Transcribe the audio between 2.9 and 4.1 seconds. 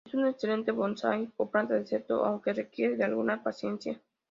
de alguna paciencia.